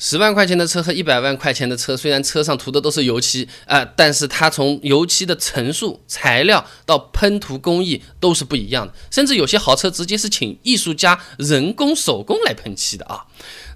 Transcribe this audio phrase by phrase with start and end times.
[0.00, 13.26] 十万块钱的车和一百万块钱的车，虽然车上涂的都是油漆啊，但是它从油漆的层数、材料到喷涂工艺都是不一样的，甚至有些豪车直接是请艺术家人工手工来喷漆的啊。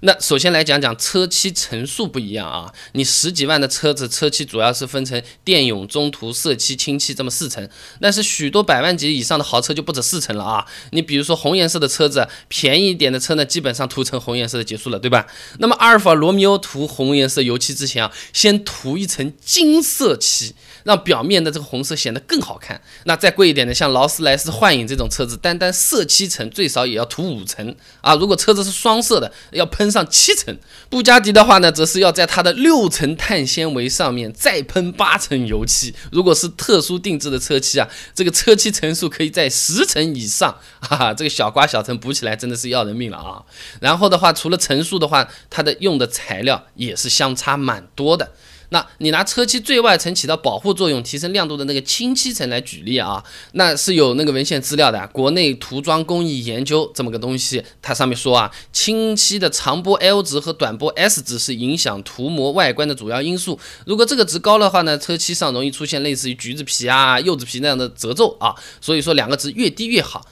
[0.01, 7.67] 那首先来讲讲车漆层数不一样啊，你十几万的车子车漆主要是分成电泳、中涂、色漆、清漆这么四层，
[8.01, 10.65] 但是许多百万级以上的豪车就不止四层了啊。
[10.91, 15.27] 你比如说红颜色的车子，便宜一点的车呢，基本上涂成红颜色的结束了，对吧？
[15.59, 20.55] 那么阿尔法罗密欧涂红颜色油漆之前啊，先涂一层金色漆。
[20.85, 22.79] 让表面的这个红色显得更好看。
[23.03, 28.15] 那再贵一点的，像劳斯莱斯幻影这种车子，单单色漆层最少也要涂五层啊。
[28.15, 30.55] 如果车子是双色的，要喷上七层。
[30.89, 35.93] 布加迪的话呢，则是要在它的六层碳纤维上面再喷八层油漆。
[36.11, 40.55] 如果是特殊定制的车漆啊，这个车漆层数可以在十层以上。
[40.79, 43.43] 哈哈，这个小刮小蹭补起来真的是要人命了啊。
[43.81, 48.31] 然后的话，除了层数的话，它的用的材料也是相差蛮多的。
[48.75, 53.23] 那你拿车漆最外层起到保护作用、提升亮度的那个清漆层来举例啊，
[53.53, 63.57] 那是有那个文献资料的，国内涂装工艺研究这么个东西，它上面说啊，清漆的长波 L 值和短波 S 值是影响涂膜外观的主要因素。
[63.85, 68.53] 如果这个值高的话呢，车漆上容易出现类似于橘子皮啊、柚子皮那样的褶皱啊。
[68.81, 70.27] 所以说两个值越低越好，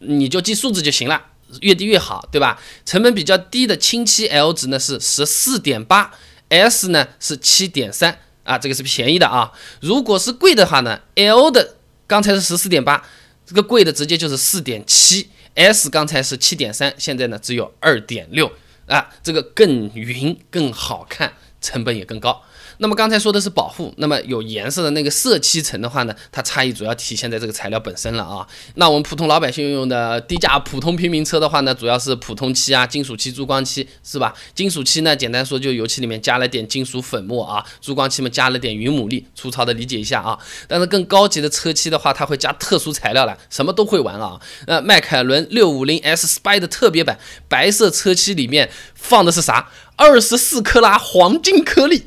[0.00, 1.22] 你就记数字就行了，
[1.62, 2.60] 越低越好，对吧？
[2.84, 6.12] 成本比较低的清漆 L 值呢是十四点八。
[6.48, 9.52] S 呢是七点三啊，这个是便宜的啊。
[9.80, 13.04] 如果是贵的话呢，L 的刚才是十四点八，
[13.46, 15.28] 这个贵的直接就是四点七。
[15.54, 18.52] S 刚才是七点三，现在呢只有二点六
[18.86, 22.42] 啊，这个更匀更好看，成本也更高。
[22.80, 28.46] 那么刚才说的是保护，那么有颜色的那个色漆层的话呢，它差异主要体现在这个材料本身了啊。
[28.76, 34.32] 那我们普通老百姓用的低价普通平民车的话呢，主要是普通漆啊、金属漆、珠光漆，是吧？
[34.54, 40.38] 金属漆呢，简单说就油漆里面加了点金属粉末啊，珠光漆嘛加了点云母粒，粗糙的理解一下啊。
[40.68, 44.40] 但是更高级的车漆的话，它会加特殊材料了，什么都会玩了啊。
[44.68, 47.18] 那迈凯伦六五零 S Spy 的特别版
[47.48, 48.70] 白色车漆里面
[49.00, 49.70] 放的是啥？
[49.96, 52.04] 二十四克拉黄金颗粒，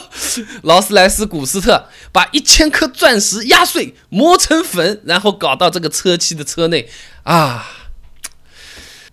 [0.62, 6.88] 劳斯莱斯古斯特把一千颗钻石压碎磨成粉，然后搞到这个车漆的车内
[7.24, 7.68] 啊。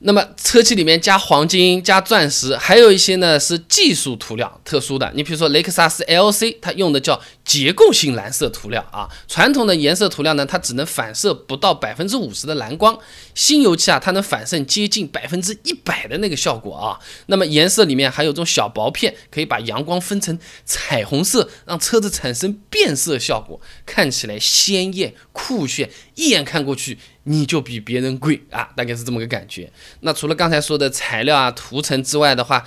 [0.05, 5.09] 那么车漆里面加黄金、加钻石，还有一些呢是技术涂料，特殊的。
[5.15, 9.07] 你比如说雷克萨斯 LC，它用的叫结构性蓝色涂料啊。
[9.29, 12.99] 传统的颜色涂料呢，它只能反射不到百分之五十的蓝光。
[13.33, 16.99] 新油漆啊，它能反射接近百分之一百的那个效果啊。
[17.27, 26.99] 那么颜色里面还有这种小薄片，可以把阳光分成彩虹色，让车子产生变色效果，看起来鲜艳酷炫，一眼看过去。
[27.23, 29.71] 你就比别人贵啊，大概是这么个感觉。
[30.01, 32.65] 那除了刚才说的材料啊、涂层之外的话，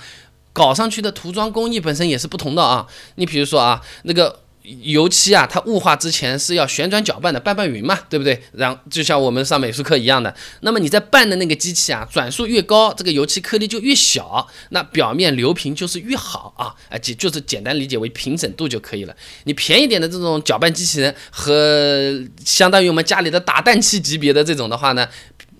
[0.53, 2.87] 搞上去的涂装工艺本身也是不同的啊。
[3.15, 4.41] 你比如说啊，那个。
[4.81, 8.41] 油漆啊，它雾化之前是要旋转搅拌的，拌拌匀嘛，对不对？
[8.51, 19.15] 然后就像我们上美术课一样的，那么你在拌的那个机器啊，转速越高，这个油漆颗粒就越小，那表面流平就是越好啊，啊，就就是简单理解为平整度就可以了。
[19.45, 25.07] 你便宜点的这种搅拌机器人和相当于我们家里的打蛋器级别的这种的话呢，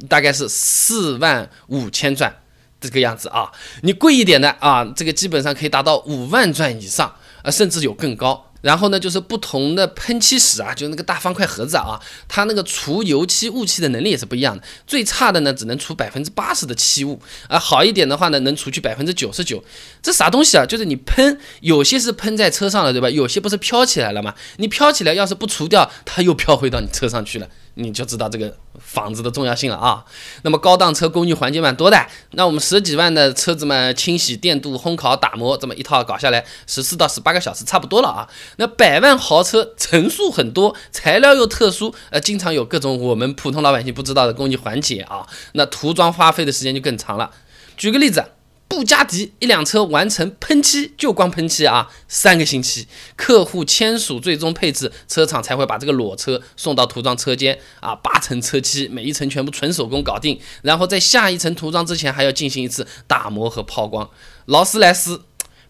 [0.10, 2.36] 大概是四万五千转
[2.82, 3.50] 这个样子啊。
[3.84, 8.47] 你贵一点的啊，这个基本上可以达到五万转以上啊，甚至有更高。
[8.62, 14.64] 然后呢，就是不同的喷漆室啊，就那个大方块盒子啊，它那个除油漆、雾气的能力也是不一样的。
[14.86, 19.64] 最差的呢，只能除百分之八十的漆雾啊，好一点的话呢，能除去百分之九十九。
[20.02, 20.66] 这啥东西啊？
[20.66, 23.10] 就是你喷，有些是喷在车上了，对吧？
[23.10, 24.34] 有些不是飘起来了吗？
[24.58, 27.48] 你飘起来，要是不除掉，它又飘回到你车上去了。
[27.78, 30.04] 你就知道这个房子的重要性了啊。
[30.42, 38.28] 那么高档车工艺环节蛮多的，那我们十几万的车子嘛，清洗、电镀、烘烤、打磨，这么一套搞下来，十四到十八个小时差不多了啊。
[38.58, 45.28] 那百万豪车层数很多，材料又特殊，呃，经常有各种我们普通老百姓不知道的工艺环节啊。
[45.54, 47.32] 那涂装花费的时间就更长了。
[47.76, 48.24] 举个例子。
[48.68, 52.88] 布加迪一辆车完成喷漆，就光喷漆啊，三个星期。
[53.16, 64.10] 客户签署最终配置，车厂才会把这个裸车送到涂装车间啊，八层车漆，每一层全部纯手工搞定，然后在下一层涂装之前还要进行一次打磨和抛光。
[64.46, 65.24] 劳斯莱斯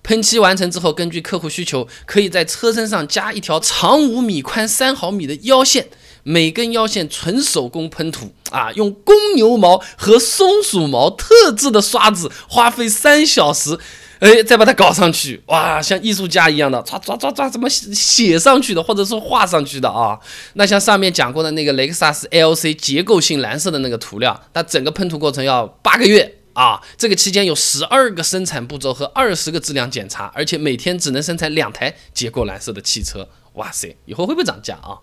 [0.03, 5.87] 喷漆完成之后，根据客户需求，可以在车身上加一条长五米、宽三毫米的腰线。
[6.29, 13.79] 每根腰线纯手工喷涂啊，用公牛毛和松鼠毛特制的刷子，花费三小时，
[14.19, 20.19] 哎，再把它搞上去，哇，像艺术家一样的，唰唰唰唰，怎么写上去的，或者说画上去的啊？
[20.55, 26.33] 那像上面讲过的那个雷克萨斯 LC 结构性蓝色的那个涂料，它整个喷涂过程要八个月。
[26.51, 33.29] 啊，这个期间有十二个生产步骤和二十个质量检查，而且每天只能生产两台结构蓝色的汽车。
[33.53, 34.97] 哇塞，以后会不会涨价啊？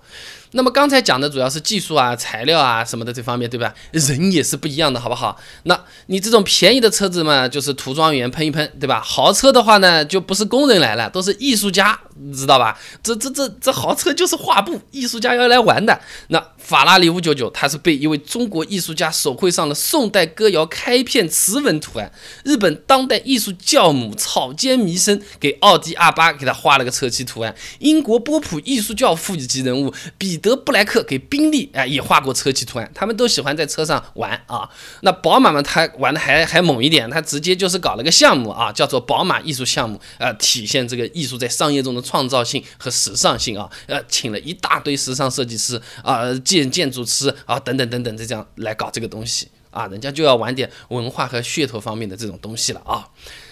[0.57, 3.75] 那么刚才讲的主要是技术啊、材料啊什么的这方面，对吧？
[3.91, 5.37] 人也是不一样的，好不好？
[5.65, 9.03] 那你这种便宜的车子嘛，就是涂装员喷一喷，对吧？
[9.05, 12.79] 豪车的话呢，就不是工人来了，都是艺术家，你知道吧？
[13.03, 16.01] 这这这这豪车就是画布，艺术家要来玩的。
[16.29, 22.13] 那法拉利五九九，它是被一位中国艺术家手绘上了宋代歌谣开篇词文图案。
[22.45, 27.53] 日本当代艺术教母草间弥生给奥迪 R 八给他画了个车漆图案。
[27.81, 30.41] 英国波普艺术教父级人物比。
[30.45, 34.69] 德布莱克给宾利哎也画过车漆图案，他们都喜欢在车上玩啊。
[35.01, 43.71] 那宝马嘛，他玩的还还猛一点，他直接就是搞了个项目啊，叫做宝马艺术项目，呃，体现这个艺术在商业中的创造性和时尚性啊。
[43.87, 53.09] 呃，请了一大堆时尚设计师啊、建建筑师啊等等等等，这样来搞这个东西啊，人家就要玩点文化和噱头方面的这种东西了啊。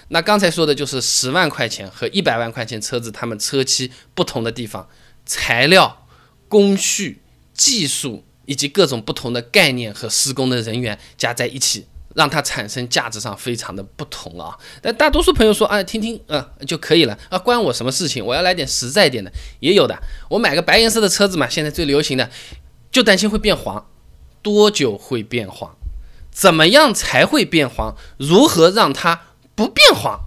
[0.09, 4.87] 那刚才说的就是十万块钱和一百万块钱车子，他们车漆不同的地方，
[5.25, 6.02] 材料。
[6.53, 7.23] 工序、
[7.55, 14.55] 技术以及各种不同的概念和施工的人员加在一起，让它产生价值上非常的不同啊。
[14.83, 18.23] 但大多数朋友说，啊，听听，啊，就可以了啊，关我什么事情？
[18.23, 19.99] 我要来点实在点的，也有的。
[20.29, 22.31] 我买个白颜色的车子嘛，现在最流行的，
[22.91, 23.87] 就担心会变黄，
[24.43, 25.75] 多久会变黄？
[26.31, 27.97] 怎么样才会变黄？
[28.19, 29.23] 如何让它
[29.55, 30.21] 不变黄？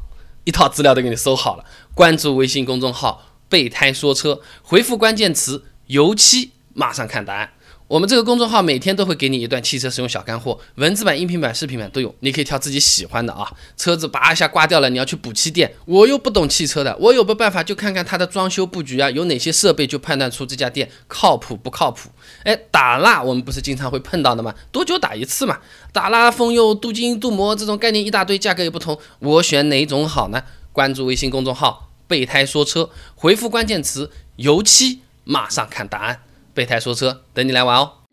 [0.46, 5.66] 一套资料都给你搜好了，关注微信公众号“备胎说车”，回复关键词。
[5.88, 7.52] 油漆马上看答案。
[7.88, 13.48] 我们这个公众号每天都会给你一段汽车使用小干货，文字版、音频版、视频版都有，你可以挑自己喜欢的啊。
[13.78, 22.10] 车子叭一下挂掉了，你要去补漆店，我又不懂汽车的，我有个办法，就看看它的装修布局啊，有哪些设备，就判断出这家店靠谱不靠谱。
[22.44, 24.56] 哎，打蜡我们不是经常会碰到的吗？
[24.72, 25.60] 多久打一次嘛？
[25.94, 30.42] 打蜡、封釉、镀金、镀膜这种概念一大堆，价格也不同，我选哪种好呢？
[30.72, 35.02] 关注微信公众号“备胎说车”，回复关键词“油漆”。
[35.26, 36.22] 马上看答案，
[36.54, 38.05] 备胎说车，等你来玩哦。